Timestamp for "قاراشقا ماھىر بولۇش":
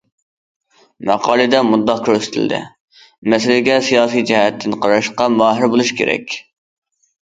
4.85-5.99